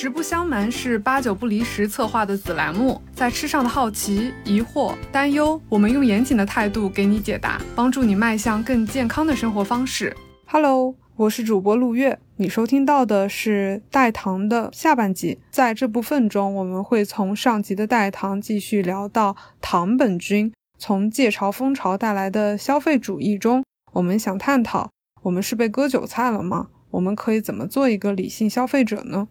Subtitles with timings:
[0.00, 10.16] 实不相瞒，是八九不离十策划的子栏目，在吃上的好奇、疑惑、担忧，我们用严谨的态度给你解答，帮助你迈向更健康的生活方式。
[10.46, 15.38] Hello，我是主播陆月，你收听到的是代糖的下半集。
[15.50, 23.62] 在这部分中，我们会从上集的代糖继续聊到糖本菌，从借潮风潮带来的消费主义中，
[23.92, 24.88] 我们想探讨：
[25.24, 26.68] 我们是被割韭菜了吗？
[26.92, 29.28] 我们可以怎么做一个理性消费者呢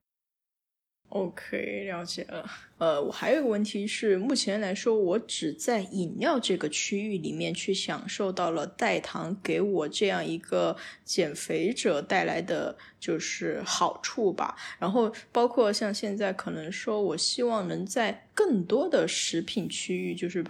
[1.09, 2.49] ？OK，了解了。
[2.77, 14.55] 呃，我还有一个问题是，目前来说，我只在饮料这个区域里面去享受到了代糖给我这样一个减肥者带来的就是好处吧。
[14.79, 20.43] 然后，包括像现在可能说，我希望能在更多的食品区域，就是。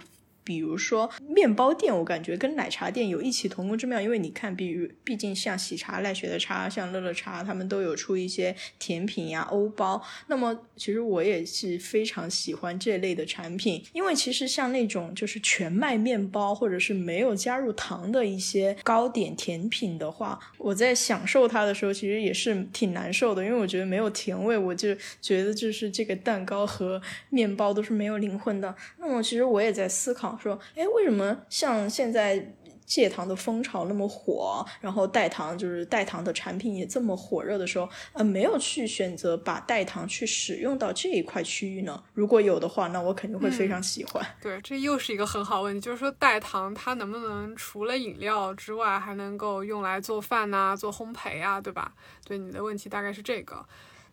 [0.50, 10.02] 比如说面包店，我感觉跟奶茶店有异曲同工之妙，因为你看，比如毕竟像喜茶、奈雪的茶，像乐乐茶，他们都有出一些甜品呀、欧包。
[10.26, 28.74] 那么其实我也是非常喜欢这类的产品，因为其实像那种就是全麦面包，或者是没有加入糖的一些糕点甜品的话，我在享受它的时候，其实也是挺难受的，因为我觉得没有甜味，我就觉得就是这个蛋糕和面包都是没有灵魂的。
[28.98, 30.39] 那么其实我也在思考。
[30.40, 42.02] 说，哎，为什么像现在戒糖的风潮那么火，然后代糖就是代糖的产品也这么火热的时候，呃，没有去选择把代糖去使用到这一块区域呢？
[42.14, 44.26] 如果有的话，那我肯定会非常喜欢。
[44.42, 51.92] 对，这又是一个很好问题，就是说代糖它能不能除了饮料之外，还能够用来做饭呐、做烘焙啊，对吧？
[52.24, 53.64] 对，你的问题大概是这个。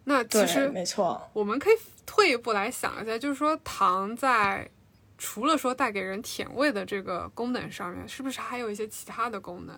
[0.04, 1.74] 那其实没错，我们可以
[2.06, 4.70] 退一步来想一下，就是说糖在。
[5.18, 9.76] 除了说带给人甜味的这个功能上面，是不是还有一些其他的功能？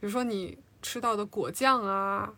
[0.00, 2.32] 比如说你吃到的果酱啊，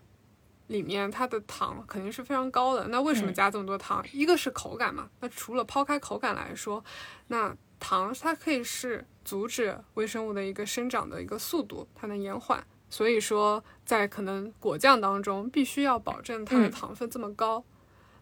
[0.68, 2.88] 里面它的糖肯定是非常高的。
[2.88, 4.04] 那为什么加这么多糖？
[4.12, 5.08] 一个是口感嘛。
[5.20, 6.84] 那除了抛开口感来说，
[7.28, 12.64] 那糖它可以是阻止微生物的一个生长的一个速度，它能延缓。
[12.88, 17.64] 所以说，在可能果酱当中，必须要保证它的糖分这么高。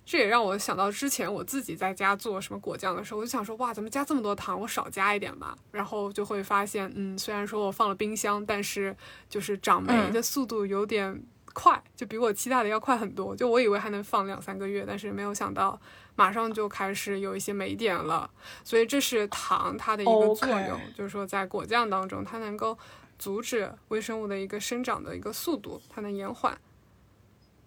[0.06, 4.60] 这也让我想到之前我自己在家做什么果酱的时候，我就想说，哇，怎么加这么多糖？
[4.60, 5.56] 我少加一点吧。
[5.72, 8.94] 然后就会发现，嗯，虽然说我放了冰箱，但是
[9.30, 11.22] 就是长霉的速度有点
[11.54, 13.34] 快，就比我期待的要快很多。
[13.34, 15.80] 就我以为还能放两三个月，但是没有想到
[16.16, 18.30] 马上就开始有一些霉点了。
[18.62, 22.76] 所以这是糖它的一个作用，就是说在果酱当中，它能够
[23.18, 26.54] 阻止微生物的一个生长的一个速度，它能延缓。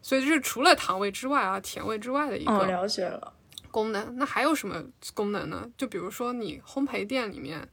[0.02, 3.34] 所以就是除了糖味之外啊，甜味之外的一个了解了
[3.72, 4.16] 功能。
[4.18, 5.70] 那还有什么功能呢？
[5.78, 7.68] 就比如说你烘焙店里面，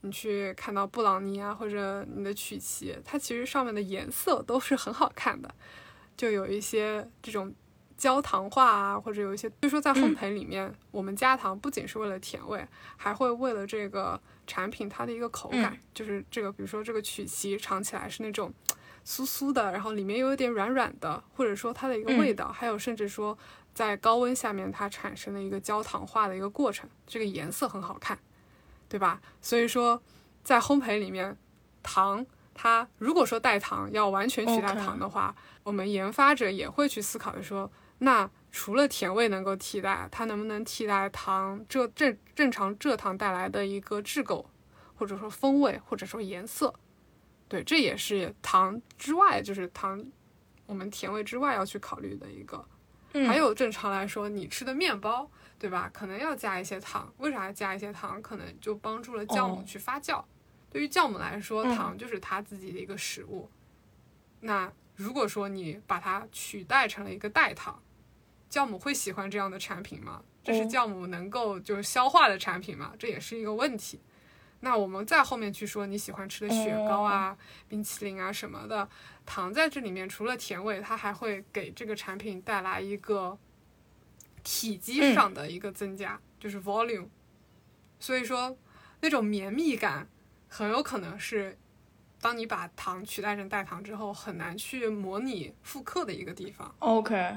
[0.00, 5.54] 你去看到布朗尼啊，或者你的曲奇，它其实上面的颜色都是很好看的，
[6.16, 7.54] 就有一些这种
[7.98, 9.48] 焦糖化啊，或者有一些。
[9.48, 18.52] 所以说在烘焙里面，我们加糖不仅是为了甜味，还会为了这个产品它的一个口感，就是这个，比如说这个曲奇尝起来是那种。
[19.06, 23.36] 酥酥的，然后里面又有点软软的，或者说它的一个味道，还有甚至说
[23.74, 28.18] 在高温下面它产生的一个焦糖化的一个过程，这个颜色很好看，
[28.88, 29.20] 对吧？
[29.42, 30.02] 所以说
[30.42, 31.36] 在烘焙里面，
[31.82, 44.48] 糖它如果说代糖要完全取代糖的话，我们研发者也会去思考的说，那除了甜味能够替代，它能不能替代糖蔗正正常蔗糖带来的一个质构，
[44.94, 46.72] 或者说风味，或者说颜色？
[47.54, 50.04] 对，这也是糖之外，就是糖，
[50.66, 52.66] 我们甜味之外要去考虑的一个。
[53.28, 55.88] 还有正常来说，你吃的面包，对吧？
[55.94, 57.14] 可能要加一些糖。
[57.18, 58.20] 为啥加一些糖？
[58.20, 60.20] 可能就帮助了酵母去发酵。
[60.68, 63.48] 对于酵母来说，糖就是它自己的一个食物。
[64.40, 67.80] 那如果说你把它取代成了一个代糖，
[68.50, 70.24] 酵母会喜欢这样的产品吗？
[70.42, 72.94] 这是酵母能够就是消化的产品吗？
[72.98, 74.00] 这也是一个问题。
[74.64, 77.36] 那我们再后面去说你喜欢吃的雪糕啊、
[77.68, 78.88] 冰淇淋啊什么的，
[79.26, 83.38] 糖在这里面除了甜味，它还会给这个产品带来一个
[84.42, 87.08] 体积上的一个增加，就是 volume。
[88.00, 88.56] 所以说
[89.02, 90.08] 那种绵密感
[90.48, 91.58] 很有可能是
[92.18, 96.74] 当你把糖取代成代糖之后，很难去模拟复刻的一个地方。
[96.78, 97.36] OK。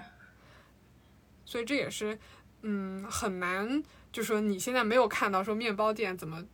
[1.44, 2.18] 所以这也是
[2.62, 6.46] 嗯很难，就是说你现在没有看到说面包店怎么。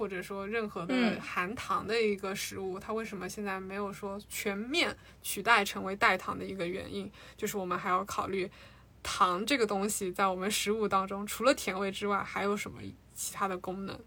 [0.00, 8.50] 或者说任何的含糖的一个食物，它为什么现在没有说全面取代成为代糖的一个原因，就是我们还要考虑
[9.02, 12.80] 糖这个东西在我们食物当中除了甜味之外还有什么
[13.12, 14.00] 其他的功能？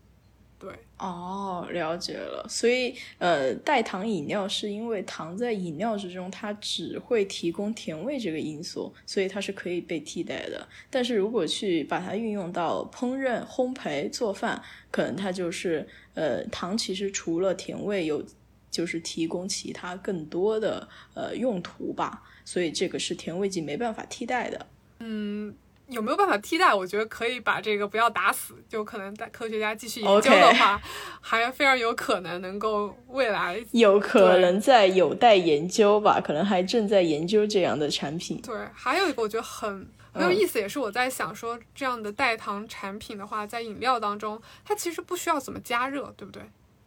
[0.64, 2.46] 对，哦，了解了。
[2.48, 10.66] 所以，呃，代糖饮料是因为糖在饮料之中，它只会提供甜味这个因素，所以它是可以被替代的。
[10.90, 18.26] 但是如果去把它运用到烹饪、烘焙、做饭，可能它就是，呃，糖其实除了甜味，有
[18.72, 22.24] 就是提供其他更多的呃用途吧。
[22.46, 24.66] 所以这个是甜味剂没办法替代的。
[25.00, 25.54] 嗯。
[25.94, 26.74] 有没有办法替代？
[26.74, 30.82] 我觉得可以把这个不要打死，就可能在科学家继续研究的话，
[31.22, 38.42] 还非常有可能能够未来有可能在有待研究吧，可能还正在研究这样的产品。
[38.42, 46.42] 对，还有一个我觉得很很有意思，也是我在想说，这样的代糖产品的话，在饮料当中，它其实不需要怎么加热，对不对？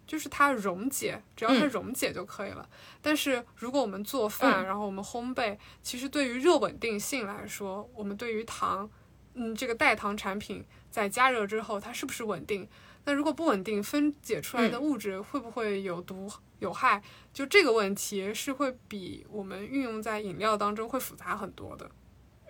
[0.07, 2.69] 就是它溶解，只要它溶解就可以了。
[3.03, 8.89] 但是如果我们做饭，然后我们烘焙，其实对于热稳定性来说，我们对于糖，
[9.35, 12.69] 嗯，这个代糖产品在加热之后，它是不是稳定？
[13.05, 17.03] 那如果不稳定，分解出来的物质会不会有毒有害？
[17.33, 21.91] 就这个问题是会比我们运用在饮料当中会复杂很多的。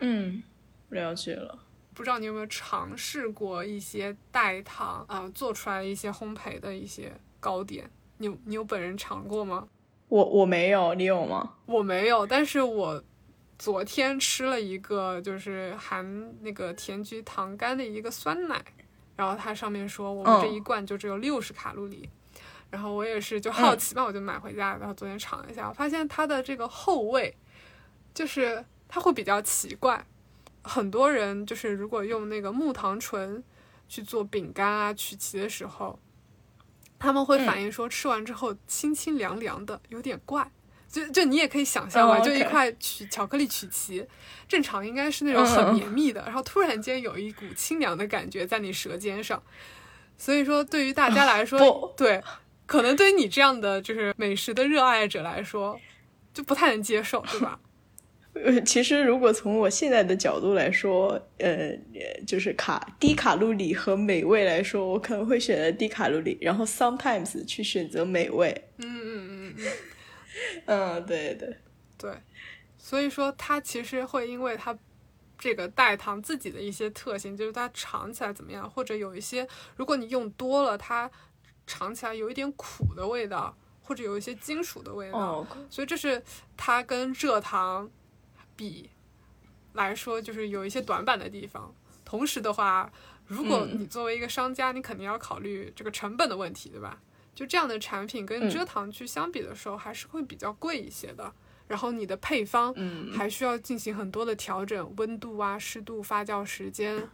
[0.01, 0.43] 嗯，
[0.91, 1.59] 了解了。
[1.93, 7.19] 不知道你有没有尝试过一些代糖啊做出来一些烘焙的一些。
[7.47, 7.89] 糕点，
[8.19, 9.69] 你你有本人尝过吗？
[10.09, 11.55] 我我没有，你有吗？
[11.67, 13.01] 我没有，但是我
[13.57, 16.05] 昨天吃了一个就是含
[16.41, 18.61] 那个甜菊糖苷的一个酸奶，
[19.15, 22.11] 然后它上面说我们这一罐就只有六十卡路里，
[22.69, 27.33] 然后我也是就好奇嘛，我就买回家，然后昨天尝一下，我发现它的这个后味
[28.13, 30.05] 就是它会比较奇怪，
[30.65, 33.41] 很多人就是如果用那个木糖醇
[33.87, 35.97] 去做饼干啊曲奇的时候。
[36.99, 40.51] 他们会反映说，吃完之后清清凉凉的，有点怪。
[40.89, 44.07] 就就你也可以想象嘛，就一块曲巧克力曲奇，
[44.49, 49.43] 正常应该是那种很绵密的，然后突然间有一股清凉的感觉在你舌尖上。
[50.17, 52.23] 所以说，对于大家来说，对，
[52.65, 55.79] 可能对于你这样的就是美食的热爱者来说，
[56.33, 57.59] 就不太能接受，对吧？
[58.45, 61.77] 呃， 其实如果从我现在的角度来说，呃，
[62.27, 68.69] 就是卡低卡路里和美味来说，我可能会选择低卡路里，然后 sometimes 去选择美味。
[68.79, 69.73] 嗯嗯嗯嗯，
[70.67, 71.57] 嗯， 对对
[71.97, 72.13] 对，
[72.77, 74.77] 所以说它其实会因为它
[75.39, 79.47] 这个代糖自己的一些特性，就是它尝起来怎么样，或者有一些
[79.77, 81.11] 如果你用多了，它
[81.67, 86.23] 尝起来有一点苦的味道，或者有一些金属的味道，所以这是
[86.57, 87.91] 它跟蔗糖。
[88.57, 88.91] 比
[89.75, 91.75] 来说，就是有一些短板的地方。
[92.05, 92.91] 同时的话，
[93.27, 97.01] 如果你作为一个商家，你肯定要考虑这个成本的问题，对吧？
[97.35, 101.33] 就这样的产品跟蔗糖去相比的时候，还是会比较贵一些的。
[101.69, 102.73] 然后你的配方，
[103.13, 107.09] 还需要进行很多的调整，温度啊、湿度、发酵时间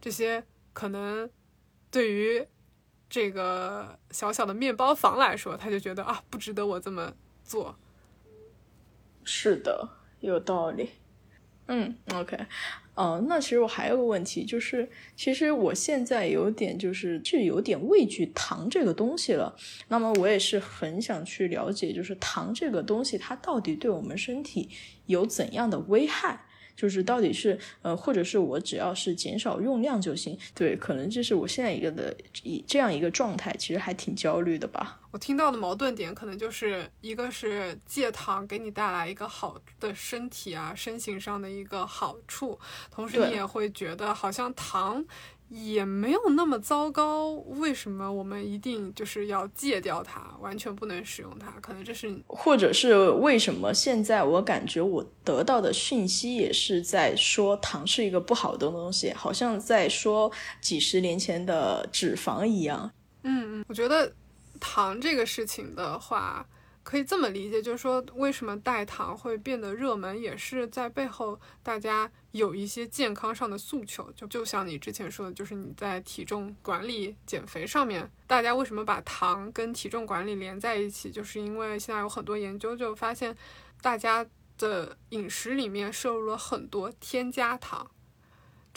[0.00, 0.42] 这些，
[0.72, 1.28] 可能
[1.90, 2.44] 对于
[3.10, 7.12] 这个小小的面包房来说，他就觉得啊，不值得我这么
[7.44, 7.76] 做。
[9.24, 9.88] 是的。
[10.20, 10.90] 有道理，
[11.66, 12.36] 嗯，OK，
[12.94, 19.54] 哦，那其实我还有个问题，就是其实我现在有点就是就有点畏惧糖这个东西了。
[19.88, 24.68] 那么我也是很想去了解，就是糖这个东西它到底对我们身体
[25.06, 26.46] 有怎样的危害。
[26.78, 35.00] 就是到底是呃，或者是我只要是减少用量就行，对，可能这是我现在一个的以这样一个状态，其实还挺焦虑的吧。
[35.10, 42.56] 我听到的矛盾点可能就是一个是戒糖给你带来一个好的身体啊身形上的一个好处，
[42.92, 45.04] 同时你也会觉得好像糖。
[45.48, 51.50] 也没有那么糟糕，为什么我们一定就是要戒掉它，完全不能使用它？
[51.60, 62.90] 可能这是，或者是为什么现在我感觉我得到的讯息也是在说糖是一个不好的东西，好像在说几十年前的脂肪一样。
[63.22, 64.12] 嗯嗯，我觉得
[64.60, 66.46] 糖这个事情的话。
[66.88, 74.10] 可以这么理解，就是说，为什么代糖会变得热门，也是在背后大家有一些健康上的诉求。
[74.12, 81.10] 就就像你之前说的，就是你在体重管理、减肥上面，大家为什么把糖跟体重管理连在一起？
[81.10, 83.36] 就是因为现在有很多研究就发现，
[83.82, 84.26] 大家
[84.56, 87.90] 的饮食里面摄入了很多添加糖。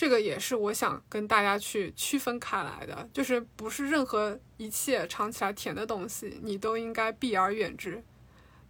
[0.01, 8.03] 这个也是我想跟大家去区分开来的，就是不是任何一切尝起来甜的东西，你都应该避而远之。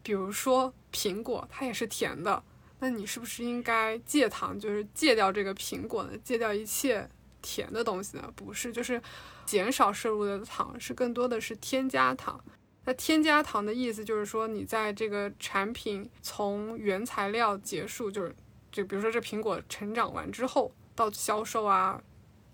[0.03, 2.43] 比如说苹果，它也是甜的，
[2.79, 6.11] 那你是不是应该戒糖，就是戒掉这个苹果呢？
[6.17, 7.09] 戒掉一切
[7.41, 8.33] 甜的东西呢？
[8.35, 9.01] 不是，就是
[9.45, 12.43] 减少摄入的糖，是更多的是添加糖。
[12.83, 18.35] 那添加糖的意思就是说，你在这个产品从原材料结束，就是
[18.69, 20.69] 就比如说这苹果成长完之后。
[21.01, 21.99] 到销售啊、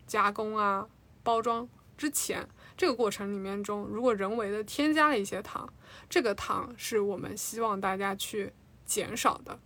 [0.05, 0.87] 加工啊、
[1.21, 5.67] 包装之前，这个过程里面中，如果人为的添加了一些糖，
[6.09, 8.53] 这个糖是我们希望大家去
[8.85, 9.59] 减少的。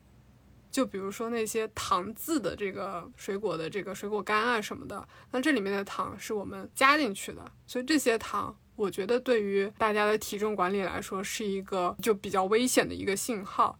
[0.71, 13.77] 就比如说那些糖渍的这个水果的这个水果干啊什么的，那这里面的糖是我们加进去的，所以这些糖，我觉得对于大家的体重管理来说是一个就比较危险的一个信号。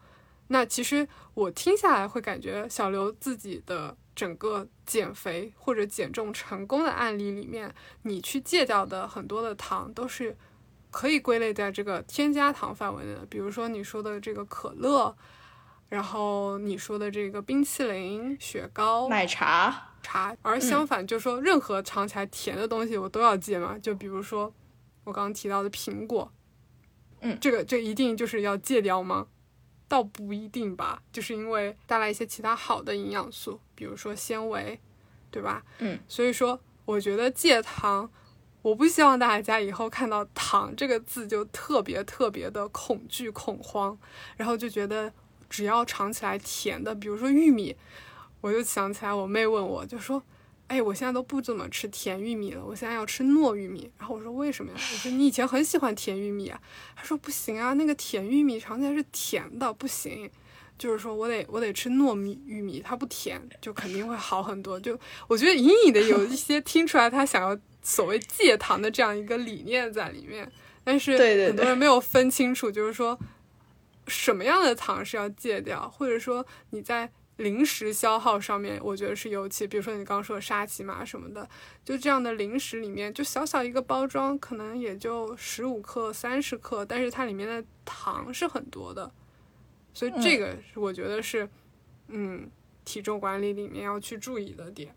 [0.49, 10.35] 那其实我听下来会感觉小刘自己的整个减肥或者减重成功的案例里面，你去戒掉的很多的糖都是
[10.89, 15.15] 可以归类在这个添加糖范围内的，比如说你说的这个可乐。
[15.89, 23.77] 然后你说的这个冰淇淋、雪糕、奶茶、茶，而相反，就说任何尝起来甜的东西我都要戒嘛。
[23.77, 24.53] 就比如说
[25.03, 26.31] 我刚刚提到的苹果，
[27.19, 29.27] 嗯，这个这一定就是要戒掉吗？
[29.89, 34.79] 倒不一定吧，就是因为带来一些其他好的营养素，比如说纤维，
[35.31, 35.63] 对吧？
[35.79, 38.07] 嗯，所以说我觉得戒糖，
[38.61, 43.97] 我不希望大家以后看到“糖”这个字就特别特别的恐惧恐慌，
[44.37, 45.11] 然后就觉得。
[45.49, 47.75] 只要尝起来甜的，比如说玉米，
[48.39, 50.23] 我就想起来我妹问我，就说
[50.67, 56.57] ：“哎，我现在都不怎么吃甜玉米了，我现在要吃糯玉米。”然后我说：“为什么呀？”我说：“你以前很喜欢甜玉米啊。”
[56.95, 60.31] 她说：“不行啊，那个甜玉米尝起来是甜的，不行。
[60.81, 70.51] 就是说我得我得吃糯米玉米，它不甜，就肯定会好很多。”就我觉得隐隐的有一些听出来，他想要所谓戒糖的这样一个理念在里面，
[70.83, 73.19] 但是很多人没有分清楚，就是说。
[74.07, 81.47] 什么样的糖是要戒掉，或者说你在零食消耗上面，我觉得是尤其，比如说你刚刚说的沙琪玛什么的，
[81.85, 89.09] 就这样的零食里面，就小小一个包装，可能也就十五克、三十克，但是它里面的糖是很多的，
[89.93, 91.47] 所以这个是我觉得是，
[92.07, 92.49] 嗯，
[92.85, 94.93] 体重管理里面要去注意的点。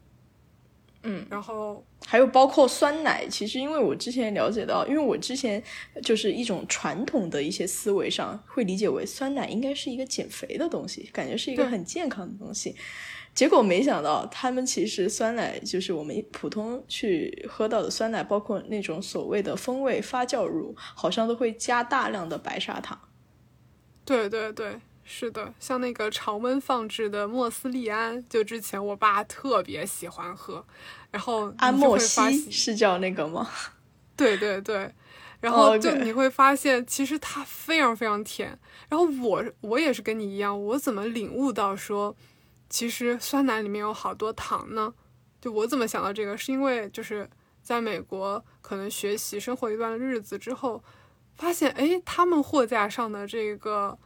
[1.07, 5.63] 嗯，然后还有包括酸奶，其实因为我之前了解到，因为我之前
[6.03, 12.75] 就是一种传统的一些思维上会理解为酸奶应该是一个减肥的东西，感觉是一个很健康的东西，
[13.35, 22.99] 结果没想到他们其实酸奶就是我们普通去喝到的酸奶，包括那种所谓的风味发酵乳，好像都会加大量的白砂糖。
[24.05, 24.81] 对对对。
[25.07, 30.65] 是的，像那个常温放置的莫斯利安，就之前我爸特别喜欢喝，
[31.11, 33.47] 然后安莫西是叫那个吗？
[34.17, 34.91] 对对对，
[35.43, 38.59] 然后就你会发现，其实它非常非常甜。
[38.89, 42.17] 然后我我也是跟你一样，我怎么领悟到说，
[42.71, 44.95] 其实酸奶里面有好多糖呢？
[45.39, 47.29] 就我怎么想到这个，是因为就是
[47.63, 50.83] 在美国可能学习生活一段日子之后，
[51.37, 53.99] 发现哎，他们货架上的这个。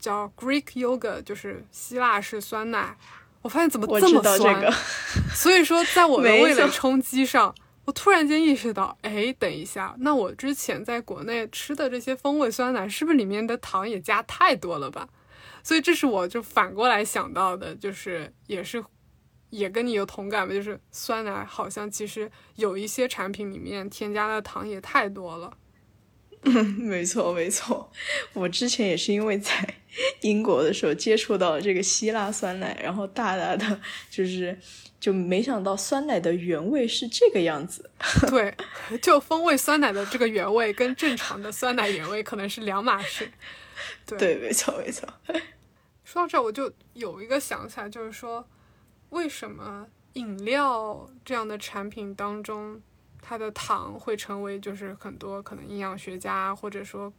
[0.00, 2.96] 叫 Greek yogurt，就是希腊式酸奶。
[3.42, 4.72] 我发现怎么这么酸？
[5.36, 15.06] 所以说，在我的味蕾冲击上，我突然间意识到，哎，等一下，那我之前在国内吃的这些风味酸奶，是不是里面的糖也加太多了吧？
[15.62, 18.82] 所以这是我就反过来想到的，就是也是
[19.50, 25.52] 也跟你有同感吧，就是酸奶好像其实有一些产品里面添加的糖也太多了。
[26.42, 27.92] 嗯， 没错没错，
[28.32, 29.52] 我之前也是因为在
[30.22, 34.58] 英国的时候接触到了这个希腊酸奶，然后大大的就是
[34.98, 37.90] 就没想到酸奶的原味是这个样子。
[38.30, 38.54] 对，
[39.02, 43.30] 就风味酸奶的这个原味跟正常的酸奶原味可能是两码事。
[44.06, 45.06] 对，没错没错。
[46.04, 48.48] 说到这，我就有一个想起来，就是说
[49.10, 52.80] 为什么饮料这样的产品当中。
[53.30, 57.12] 它的糖会成为就是很多可能营养学家或者说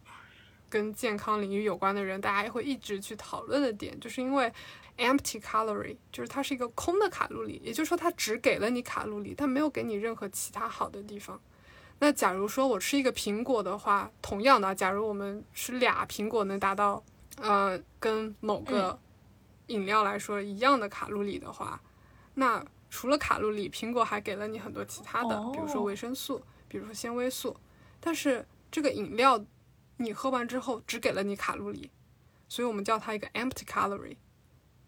[0.68, 4.52] 跟健康领域有关的人，大家也会一直去讨论的点，就是因为
[4.98, 11.40] empty calorie，就是它是一个空的卡路里，也就是说它只给了你卡路里，它没有给你任何其他好的地方。
[11.98, 17.02] 那假如说我吃一个苹果的话，同样的，假如我们吃俩苹果能达到
[17.36, 18.98] 呃跟某个
[19.68, 21.80] 饮料来说一样的卡路里的话，
[22.34, 22.62] 那。
[22.94, 27.56] 除了卡路里，苹果还给了你很多其他的，比如说维生素，比如说纤维素。
[27.98, 29.42] 但是这个饮料，
[29.96, 31.90] 你喝完之后只给了你卡路里，
[32.50, 34.18] 所以我们叫它一个 empty calorie。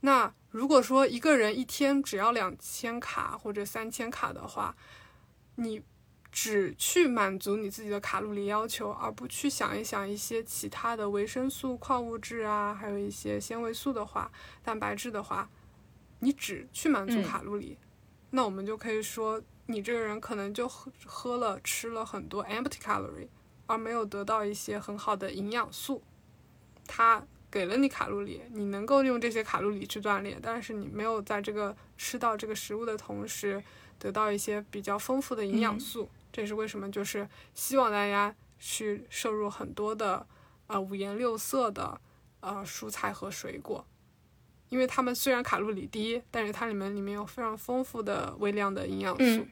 [0.01, 4.77] 那如果说一个人一天只要两千卡或者三千卡的话，
[5.55, 5.83] 你
[6.31, 14.31] 只去满足你自己的卡路里要求，而不去想一想一些其他的维生素、矿物质啊，还有一些纤维素的话，
[14.63, 15.49] 蛋白质的话，
[16.19, 17.79] 你只去满足卡路里。
[18.35, 23.29] 那我们就可以说，你这个人可能就喝喝了吃了很多 empty calorie，
[23.67, 26.03] 而没有得到一些很好的营养素。
[26.85, 33.63] 它给了你卡路里，你能够用这些卡路里去锻炼，但是你没有在这个吃到这个食物的同时，
[34.01, 36.11] 得到一些比较丰富的营养素。
[36.33, 40.27] 这也是为什么就是希望大家去摄入很多的
[40.67, 42.01] 呃五颜六色的
[42.41, 43.87] 呃蔬菜和水果，
[44.69, 49.47] 因为它们虽然卡路里低，但是它里面里面有非常丰富的微量的营养素。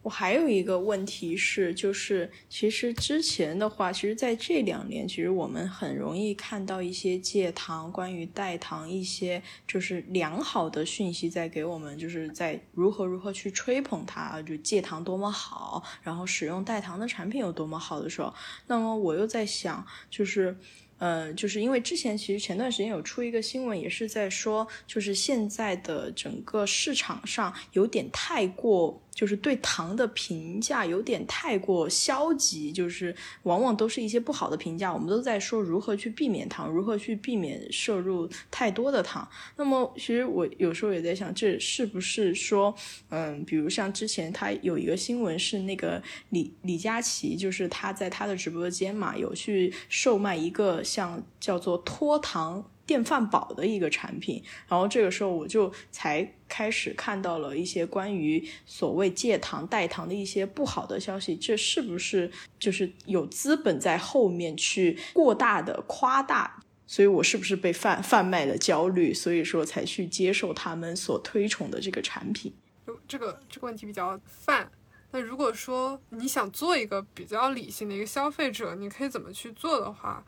[0.00, 18.32] 我还有一个问题是，就是其实之前的话，其实在这两年，其实我们很容易看到一些戒糖、关于代糖一些就是良好的讯息在给我们，就是在如何如何去吹捧它，就戒糖多么好，然后使用代糖的产品有多么好的时候，
[18.68, 20.56] 那么我又在想，就是。
[20.98, 29.00] 呃，就是因为之前其实前段时间有出一个新闻，也是在说，就是现在的整个市场上有点太过。
[29.18, 34.94] 就是对糖的评价有点太过消极，就是往往都是一些不好的评价。
[34.94, 39.28] 我们都在说如何去避免糖，如何去避免摄入太多的糖。
[39.56, 42.72] 那么，其实我有时候也在想，这是不是说，
[43.08, 52.70] 嗯，比如像之前他有一个新闻是那个李李佳琦，就是他在他的直播间嘛，有去售卖一个像叫做脱糖。
[52.88, 66.60] 电饭煲的一个产品，然后这个时候我就才开始看到了一些关于所谓戒糖代糖的一些不好的消息，这是不是就是有资本在后面去过大的夸大？
[66.86, 69.12] 所以我是不是被贩贩卖了焦虑？
[69.12, 72.52] 所以说才去接受他们所推崇的这个产品？
[72.86, 74.70] 就这个这个问题比较泛。
[75.10, 80.24] 那如果说你想做一个比较理性的一个消费者，你可以怎么去做的话，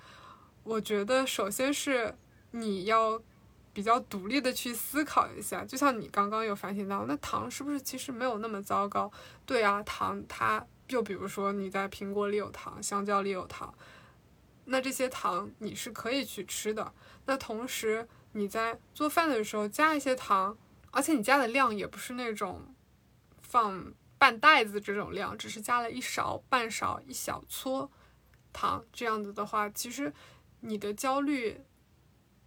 [0.62, 2.14] 我觉得首先是。
[2.52, 3.22] 你要
[3.72, 9.10] 比较独立的去思考一下，就像你刚刚有反省到，那糖是不是其实没有那么糟糕？
[9.46, 13.72] 对啊，糖它就比如说你在苹果里有糖，香蕉里有糖，
[14.64, 16.92] 那这些糖你是可以去吃的。
[17.26, 20.58] 那同时你在做饭的时候加一些糖，
[20.90, 22.74] 而且你加的量也不是那种
[23.40, 27.88] 放半袋子这种量，只是加了一勺、半勺、一小撮
[28.52, 30.12] 糖，这样子的话，其实
[30.60, 31.60] 你的焦虑。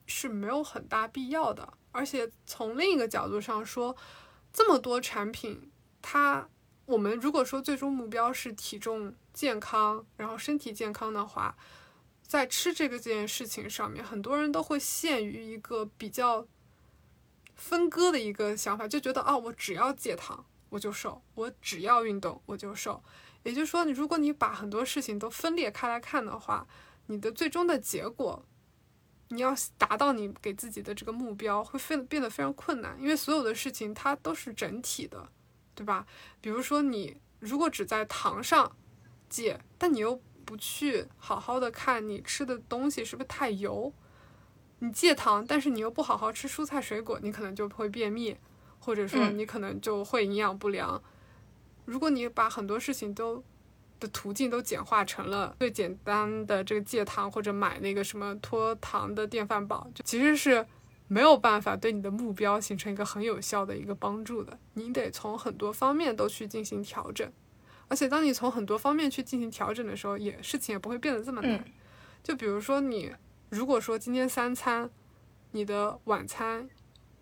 [0.06, 3.96] 是没有很大必要的，而且从另一个角度上说，
[4.52, 6.50] 这么多产品，它
[6.86, 11.56] 我们如果说最终目标是体重健康，然后身体健康的话，
[12.22, 16.46] 在吃这个件事情上面，很多人都会陷于一个比较
[17.56, 23.02] 分割的一个想法，就觉得啊，我只要戒糖我就瘦，我只要运动我就瘦。
[23.44, 26.68] 也就是说，你如果你把很多事情都分裂开来看的话，
[27.08, 28.46] 你的最终的结果。
[29.34, 35.28] 你要达到你给自己的这个目标，会非变得非常困难，因为所有的事情它都是整体的，
[35.74, 36.06] 对吧？
[36.40, 38.76] 比如说你如果只在糖上
[39.28, 43.92] 戒，但你又不去好好的看你吃的东西是不是太油，
[44.80, 48.38] 你戒糖，但是你又不好好吃蔬菜水果，你可能就会便秘，
[48.80, 51.02] 或者说你可能就会营养不良。
[51.86, 53.44] 如果你把很多事情都
[54.04, 60.66] 的途径都简化成了最简单的这个戒糖或者买那个什么脱糖的电饭煲，就其实是
[61.08, 64.60] 没有办法对你的目标形成一个很有效的一个帮助的。
[64.74, 67.32] 你得从很多方面都去进行调整，
[67.88, 71.64] 而且当你从很多方面去进行调整的时候，也事情也不会变得这么难。
[72.22, 73.12] 就比如说你
[73.50, 74.90] 如果说今天三餐，
[75.52, 76.70] 你的晚餐。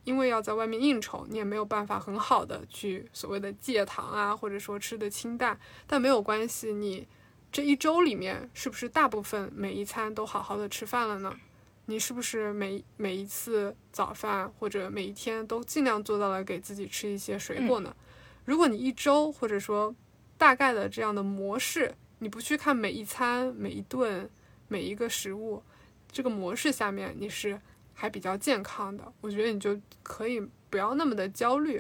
[0.03, 5.59] 因为要在外面应酬，你也没有办法很好的去所谓的戒糖啊，或者说吃的清淡。
[5.85, 7.07] 但没有关系，你
[7.51, 11.35] 这一周里面是不是大部分每一餐都好好的吃饭了呢？
[11.85, 17.95] 你是不是每每一次早饭或者每一天都尽量做到了给自己吃一些水果呢？
[18.45, 19.93] 如果你一周或者说
[20.37, 24.29] 大概的这样的模式，你不去看每一餐、每一顿、
[24.67, 25.61] 每一个食物，
[26.11, 27.61] 这个模式下面你是。
[28.01, 31.79] 还比较健康的，我觉得你就可以不要那么的焦虑，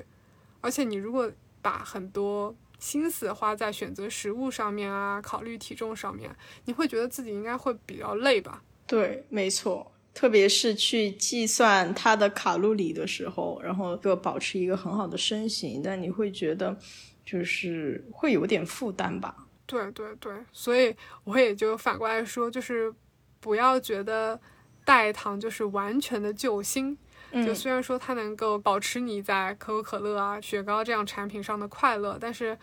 [0.61, 1.27] 而且你如果
[1.63, 6.29] 把很多心思花在选择食物上面啊，考虑体重上面，
[6.65, 8.61] 你会觉得自己应该会比较累吧？
[8.85, 16.77] 对，没错，特别是去计算它的卡路里的时候，然后就保持一个很好的身形，但你会觉得
[17.25, 19.47] 就是会有点负担吧？
[19.65, 22.93] 对对对，所以我也就反过来说，就是
[23.39, 24.39] 不要觉得。
[24.83, 26.97] 代糖就是完全的救星，
[27.31, 32.57] 就虽然说它能够保持你在可口可乐啊、雪糕这样产品上的快乐，但是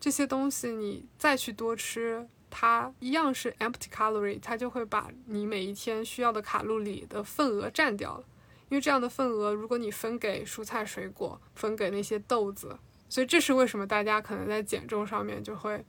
[0.00, 8.24] 这些东西你再去多吃，它一样是 empty calorie，它就会把你每一天需要的卡路里的份额占掉了。
[8.70, 12.78] 因为这样的份额，如果你分给蔬菜水果，分给那些豆子，
[13.08, 15.82] 所以这是为什么大家可能在减重上面就会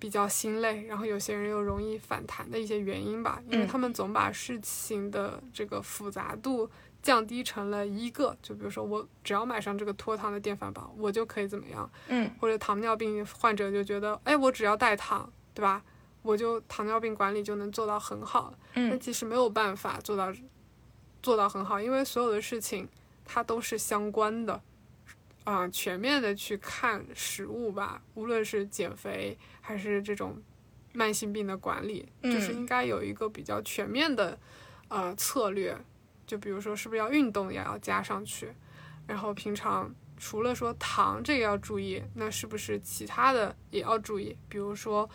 [0.00, 6.68] 比较心累，然后有些人又容易反弹的一些原因吧，因为他们总把事情的这个复杂度
[7.02, 15.82] 降低成了一个，就比如说我只要买上这个脱糖的电饭煲，我就可以怎么样，嗯，或者糖尿病患者就觉得，哎，我只要代糖，对吧？
[16.22, 20.32] 我就糖尿病管理就能做到很好，嗯，其实没有办法做到
[21.22, 22.88] 做到很好，因为所有的事情
[23.24, 24.60] 它都是相关的。
[25.44, 30.40] 啊，全面的去看食物吧，无论是减肥还是这种
[30.92, 34.38] 慢性病的管理，就是应该有一个比较全面的
[34.88, 35.76] 呃策略。
[36.26, 38.52] 就比如说，是不是要运动也要加上去？
[39.06, 44.36] 然后平常除了说糖这个要注意，那是不是其他的也要注意？
[44.48, 45.08] 比如说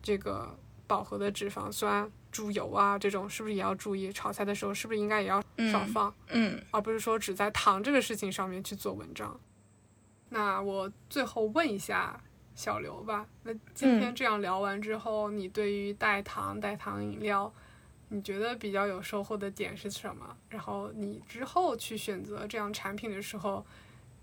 [0.00, 0.56] 这个
[0.86, 4.12] 饱和的脂肪酸、猪油啊这种，是不是也要注意？
[4.12, 6.14] 炒菜的时候是不是应该也要少放？
[6.28, 9.40] 嗯，而不是说只在糖这个事情上面去做文章。
[10.34, 12.18] 那我最后问一下
[12.54, 17.52] 小刘吧，那今天这样聊完之后，你对于代糖、代糖饮料，
[18.08, 20.34] 你觉得比较有收获的点是什么？
[20.48, 23.62] 然后你之后去选择这样产品的时候，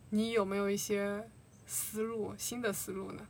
[0.10, 1.30] 你有没有一些
[1.68, 3.28] 思路、新的思路呢？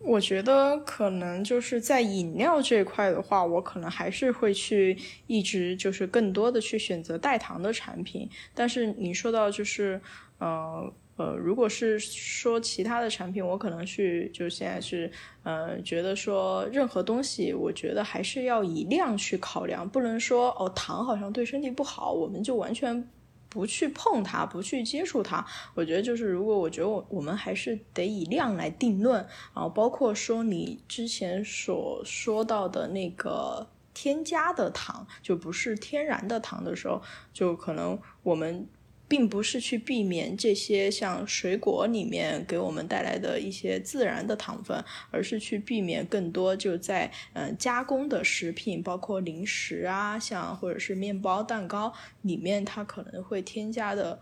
[0.00, 4.98] 我觉得可能就是在饮料这块的话，我可能还是会去
[5.28, 8.28] 一直就是更多的去选择代糖的产品。
[8.52, 10.02] 但是你说到就是，
[10.38, 10.92] 呃。
[11.16, 15.08] 呃，如果是说其他的产品，我可能去就现在是，
[15.44, 23.08] 呃，觉得说任何东西，我觉得还是要以量去考量，不能说哦，糖好像对身体不好，我们就完全
[23.48, 25.46] 不去碰它，不去接触它。
[25.74, 29.24] 我觉得就是，如果我觉得我我们还是得以量来定论，
[29.54, 37.00] 然后包括说你之前所说到的那个添加的糖，就不是天然的糖的时候，
[37.32, 38.66] 就可能我们。
[39.14, 54.18] 并不是去避免这些像水果里面给我们带来的一些自然的糖分，而是去避免更多就在嗯加工的食品，包括零食啊，像或者是面包、蛋糕里面它可能会添加的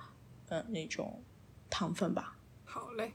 [0.51, 1.23] 嗯那种
[1.71, 2.37] 糖分吧。
[2.67, 3.13] 好嘞，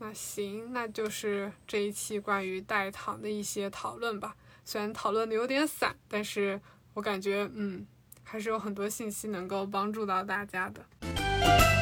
[0.00, 4.34] 那行，那就是这一期关于代糖的一些讨论吧。
[4.64, 6.60] 虽然讨论的有点散，但是
[6.94, 7.86] 我感觉嗯。
[8.22, 11.19] 还是有很多信息能够帮助到大家的。
[11.58, 11.79] Thank you.